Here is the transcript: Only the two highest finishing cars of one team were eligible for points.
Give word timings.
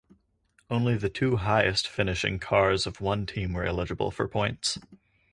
Only 0.67 0.97
the 0.97 1.11
two 1.11 1.35
highest 1.35 1.87
finishing 1.87 2.39
cars 2.39 2.87
of 2.87 3.01
one 3.01 3.27
team 3.27 3.53
were 3.53 3.65
eligible 3.65 4.09
for 4.09 4.27
points. 4.27 4.79